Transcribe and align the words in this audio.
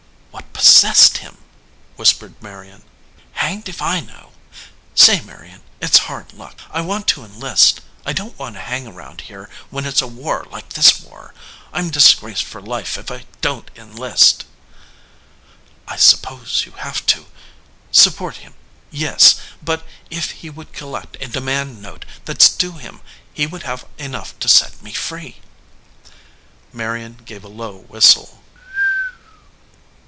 "What 0.31 0.53
possessed 0.65 1.17
him?" 1.17 1.37
whispered 1.97 2.39
Marion. 2.41 2.83
"Hanged 3.33 3.67
if 3.67 3.81
I 3.81 3.99
know. 3.99 4.31
Say, 4.93 5.19
Marion, 5.21 5.63
it 5.81 5.93
s 5.93 5.97
hard 6.05 6.33
luck. 6.33 6.59
I 6.69 6.81
want 6.81 7.07
to 7.09 7.25
enlist. 7.25 7.81
I 8.05 8.13
don 8.13 8.29
t 8.29 8.35
want 8.37 8.55
to 8.55 8.61
hang 8.61 8.85
around 8.85 9.21
here 9.21 9.49
when 9.71 9.85
it 9.85 9.95
s 9.95 10.01
a 10.03 10.07
war 10.07 10.45
like 10.51 10.69
this 10.73 10.99
war. 11.01 11.33
I 11.73 11.79
m 11.79 11.89
disgraced 11.89 12.43
for 12.43 12.61
life 12.61 12.95
if 12.97 13.09
I 13.09 13.25
don 13.41 13.63
t 13.63 13.69
enlist." 13.81 14.45
"I 15.87 15.97
suppose 15.97 16.63
you 16.65 16.73
have 16.73 17.03
to" 17.07 17.25
"Support 17.91 18.37
him, 18.37 18.53
yes. 18.91 19.35
But 19.63 19.83
if 20.11 20.31
he 20.31 20.51
would 20.51 20.73
collect 20.73 21.17
a 21.19 21.27
demand 21.27 21.81
note 21.81 22.05
that 22.25 22.41
s 22.43 22.49
due 22.49 22.73
him 22.73 23.01
he 23.33 23.47
would 23.47 23.63
have 23.63 23.85
enough 23.97 24.37
to 24.39 24.47
set 24.47 24.81
me 24.83 24.93
free." 24.93 25.37
Marion 26.71 27.17
gave 27.25 27.43
a 27.43 27.47
low 27.47 27.77
whistle. 27.77 28.37